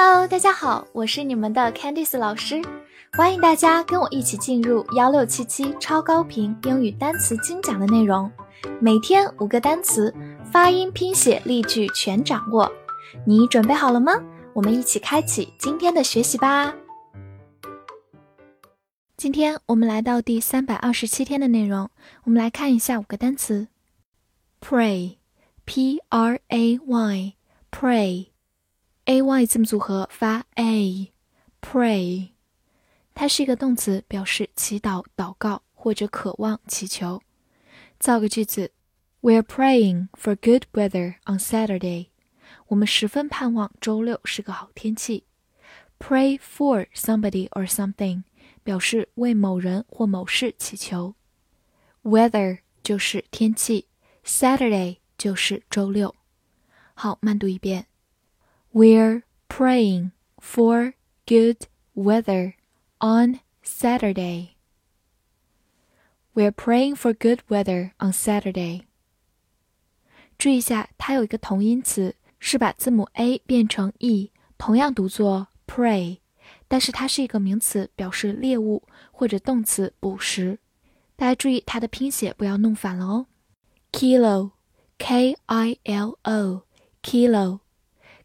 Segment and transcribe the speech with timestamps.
[0.00, 2.62] Hello，大家好，我是你们的 Candice 老师，
[3.14, 8.30] 欢迎大家跟我一起进入幺六七七超高频英语单词精讲的内容，
[8.80, 10.14] 每天五个单词，
[10.52, 12.70] 发音、拼写、例句全掌握，
[13.26, 14.12] 你准备好了吗？
[14.52, 16.72] 我们一起开启今天的学习吧。
[19.16, 21.90] 今天我们来到第三百二十七天的内容，
[22.22, 23.66] 我们来看一下五个单词。
[24.60, 28.28] ：pray，p r a y，pray。
[29.08, 32.28] Ay 字母组合发 a，pray，
[33.14, 37.22] 它是一个动词，表示祈祷、祷告或者渴望、祈求。
[37.98, 38.70] 造个句子
[39.22, 42.08] ：We're praying for good weather on Saturday。
[42.66, 45.24] 我们十分盼望周六是个好天气。
[45.98, 48.24] Pray for somebody or something。
[48.62, 51.14] 表示为某人或某事祈求。
[52.02, 53.88] Weather 就是天气
[54.26, 56.14] ，Saturday 就是周六。
[56.92, 57.87] 好，慢读一遍。
[58.73, 60.93] We're praying for
[61.25, 62.53] good weather
[62.99, 64.55] on Saturday.
[66.33, 68.83] We're praying for good weather on Saturday.
[70.37, 76.17] 注意一下，它有一个同音词，是把字母 a 变成 e，同样读作 pray。
[76.67, 80.57] 但是它是一个名词，表示猎物或者动词捕食。
[81.15, 83.27] 大家注意它的拼写，不要弄反了哦。
[83.91, 86.17] kilo，k i l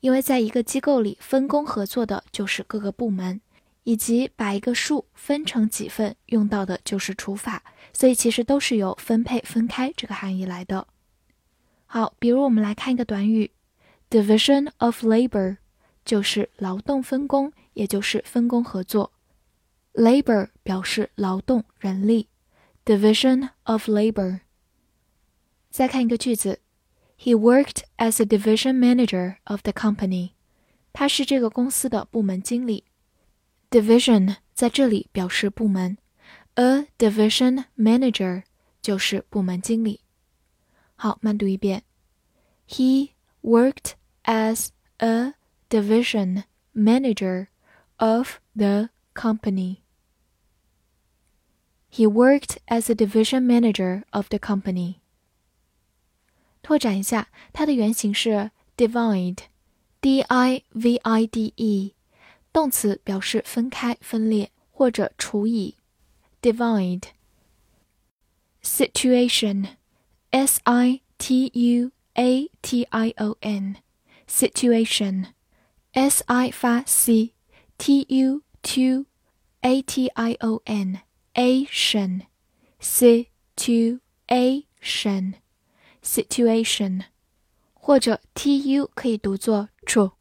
[0.00, 3.40] 因为在一个机构里分工合作的就是各个部门，
[3.82, 10.86] 以及把一个数分成几份用到的就是除法，所以其实都是由分配、分开这个含义来的。
[11.86, 13.50] 好，比如我们来看一个短语
[14.10, 15.56] ，division of labor，
[16.04, 19.12] 就是劳动分工，也就是分工合作。
[19.94, 22.28] labor 表示劳动人力
[22.85, 24.41] ，division of labor。
[25.69, 26.59] 再看一个句子，
[27.17, 30.31] He worked as a division manager of the company。
[30.93, 32.85] 他是这个公司的部门经理。
[33.69, 35.97] division 在这里表示部门，
[36.55, 38.43] a division manager
[38.81, 40.01] 就是部门经理。
[40.95, 41.83] 好，慢读一遍。
[42.67, 43.11] He
[43.41, 43.93] worked
[44.23, 45.35] as a
[45.69, 46.43] division
[46.73, 47.47] manager
[47.97, 49.77] of the company.
[51.95, 54.95] He worked as a division manager of the company.
[56.61, 61.95] 拓展一下，它的原型是 divide，d i v i d e，
[62.53, 65.75] 动词表示分开、分裂或者除以。
[66.41, 67.09] divide
[68.63, 69.67] situation
[70.31, 73.77] S I T U A T I O N
[81.36, 82.22] situation
[82.80, 84.00] situation
[86.02, 87.04] situation，
[87.74, 90.12] 或者 tu 可以读作 tru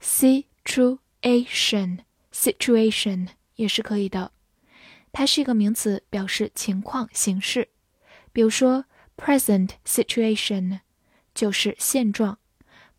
[0.00, 2.00] situation
[2.32, 4.32] situation 也是可以的。
[5.12, 7.68] 它是一个名词，表示情况、形势。
[8.32, 8.86] 比如说
[9.16, 10.80] ，present situation
[11.32, 12.40] 就是现状。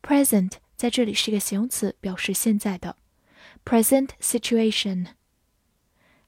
[0.01, 2.95] present 在这里是一个形容词，表示现在的。
[3.65, 5.07] present situation。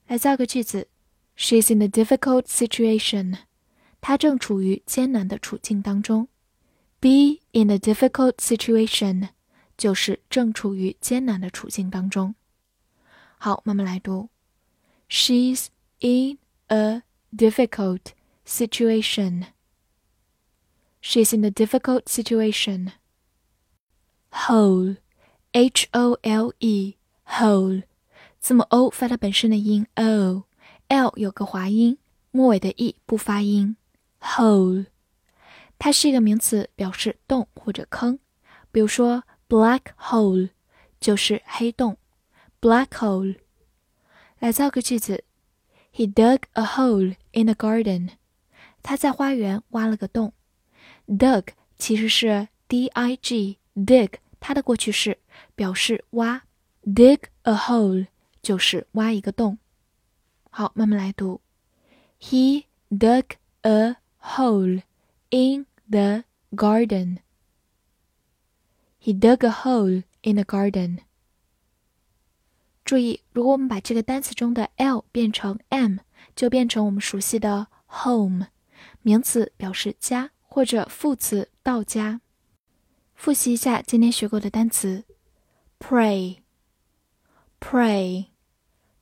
[0.06, 0.88] 来造个句子。
[1.37, 3.37] ，She's in a difficult situation。
[4.01, 6.27] 他正处于艰难的处境当中。
[6.99, 9.29] Be in a difficult situation，
[9.77, 12.35] 就是正处于艰难的处境当中。
[13.37, 14.29] 好，慢慢来读。
[15.09, 15.67] She's
[15.99, 17.03] in a
[17.35, 18.13] difficult
[18.45, 19.47] situation.
[21.01, 22.93] She's in a difficult situation.
[24.31, 24.97] Hole,
[25.51, 26.95] H O L E,
[27.25, 27.83] hole，
[28.39, 29.85] 字母 O 发它本身的音
[30.88, 31.98] L 有个滑音，
[32.30, 33.76] 末尾的 E 不发音。
[34.20, 34.86] Hole，
[35.78, 38.18] 它是一个名词，表示洞或者坑。
[38.72, 40.50] 比如说 black hole
[40.98, 41.96] 就是黑洞。
[42.60, 43.36] Black hole，
[44.38, 45.24] 来造个句子。
[45.94, 48.10] He dug a hole in the garden。
[48.82, 50.32] 他在花园挖了个洞。
[51.06, 55.18] Dug 其实是 D I G dig，它的过去式
[55.54, 56.42] 表示挖。
[56.84, 58.06] Dig a hole
[58.40, 59.58] 就是挖一个洞。
[60.49, 61.41] 好，慢慢来读。
[62.19, 64.81] He dug a hole
[65.29, 67.19] in the garden.
[69.01, 70.99] He dug a hole in the garden.
[72.85, 75.97] 注意，如果我们把这个单词中的 l 变成 m，
[76.35, 78.47] 就变成我们熟悉的 home，
[79.01, 82.21] 名词表示家或者副词到家。
[83.15, 85.05] 复习一下今天学过的单词：
[85.79, 86.37] pray，pray，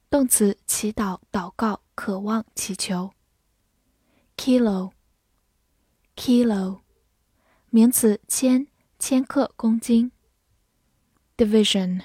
[0.09, 3.13] 动词祈祷、祷告、渴望、祈求
[4.37, 6.83] ；kilo，kilo，
[7.71, 8.69] 名词千、
[8.99, 10.13] 千克、公斤
[11.37, 12.03] ；division。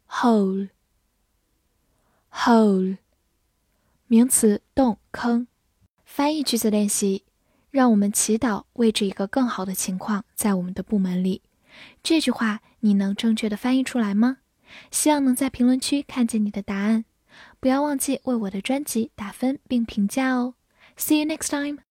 [0.06, 0.69] Hold
[2.32, 2.99] hole，
[4.06, 5.47] 名词，洞、坑。
[6.05, 7.25] 翻译句子练习，
[7.71, 11.43] 让我们祈祷，为这一个更好的情况，在我们的部门里。
[12.03, 14.38] 这句话你能正确的翻译出来吗？
[14.91, 17.05] 希望能在评论区看见你的答案。
[17.59, 20.55] 不要忘记为我的专辑打分并评价哦。
[20.97, 21.81] See you next time.